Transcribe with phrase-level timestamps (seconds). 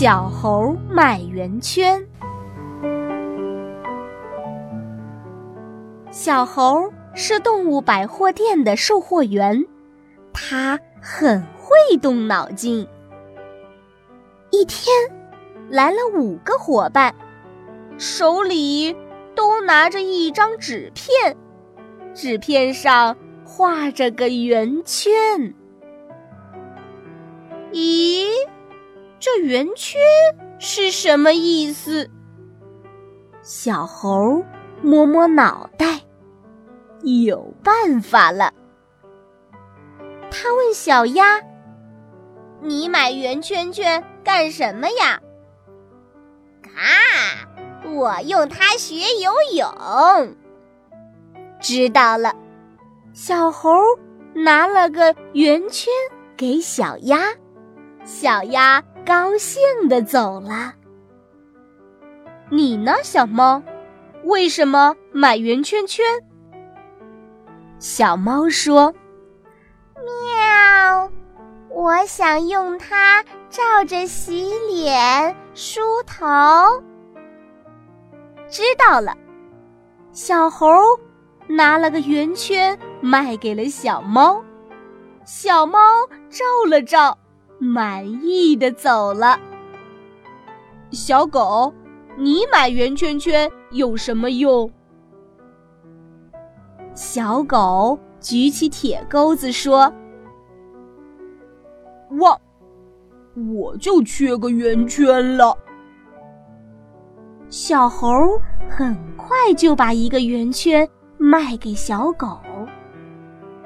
[0.00, 2.06] 小猴卖圆圈。
[6.12, 9.66] 小猴是动物百货店的售货员，
[10.32, 12.86] 他很会动脑筋。
[14.52, 14.94] 一天，
[15.68, 17.12] 来了五个伙伴，
[17.98, 18.94] 手里
[19.34, 21.36] 都拿着一张纸片，
[22.14, 25.12] 纸片上画着个圆圈。
[27.72, 28.07] 一？
[29.20, 30.00] 这圆圈
[30.58, 32.08] 是什么意思？
[33.42, 34.44] 小猴
[34.82, 36.00] 摸摸脑袋，
[37.02, 38.52] 有办法了。
[40.30, 41.40] 他问小鸭
[42.60, 45.20] ：“你买圆圈圈干什么呀
[46.76, 47.48] ？”“啊，
[47.92, 50.36] 我用它学游泳。”
[51.60, 52.34] 知道了。
[53.12, 53.70] 小猴
[54.34, 55.92] 拿了个圆圈
[56.36, 57.34] 给小鸭，
[58.04, 58.84] 小鸭。
[59.08, 60.74] 高兴的走了。
[62.50, 63.62] 你呢，小猫？
[64.24, 66.04] 为什么买圆圈圈？
[67.78, 68.92] 小猫说
[69.96, 71.10] ：“喵，
[71.70, 76.26] 我想用它照着洗脸、梳头。”
[78.46, 79.16] 知道了。
[80.12, 80.68] 小猴
[81.46, 84.44] 拿了个圆圈卖给了小猫，
[85.24, 85.78] 小猫
[86.28, 87.16] 照了照。
[87.58, 89.38] 满意的走了。
[90.90, 91.72] 小狗，
[92.16, 94.70] 你买圆圈圈有什么用？
[96.94, 99.92] 小狗举起铁钩子说
[102.18, 102.40] ：“我，
[103.52, 105.56] 我就缺个圆圈了。”
[107.50, 108.08] 小猴
[108.68, 112.38] 很快就把一个圆圈卖给小狗。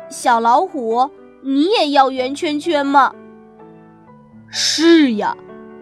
[0.09, 1.09] 小老虎，
[1.43, 3.15] 你也要圆圈圈吗？
[4.55, 5.35] 是呀，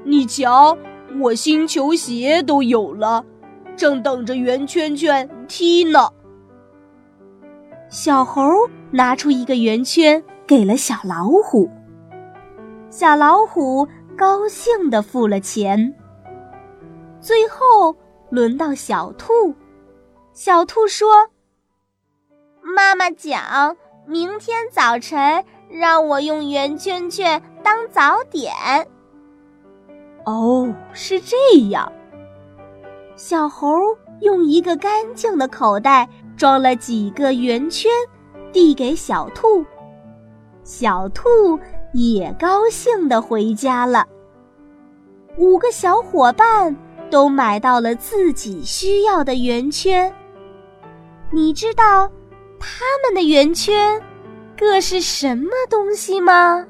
[0.05, 0.79] 你瞧，
[1.21, 3.25] 我新球鞋都有了，
[3.77, 6.09] 正等着圆圈圈踢呢。
[7.89, 8.49] 小猴
[8.93, 11.69] 拿出一个圆圈给了小老虎，
[12.91, 15.93] 小老虎高兴的付了钱。
[17.21, 17.97] 最后
[18.31, 19.53] 轮到小兔，
[20.33, 21.29] 小兔说
[22.63, 23.77] ：“妈妈讲，
[24.07, 28.53] 明天早晨。”让我用圆圈圈当早点。
[30.25, 31.37] 哦，是这
[31.71, 31.91] 样。
[33.17, 33.69] 小猴
[34.21, 37.91] 用一个干净的口袋装了几个圆圈，
[38.53, 39.65] 递给小兔。
[40.63, 41.59] 小兔
[41.93, 44.07] 也高兴的回家了。
[45.37, 46.77] 五个小伙伴
[47.11, 50.13] 都买到了自己需要的圆圈。
[51.33, 52.11] 你知道
[52.59, 54.01] 他们的圆圈？
[54.61, 56.67] 这是什么东西吗？